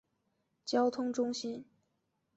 [0.65, 1.63] 交通中心。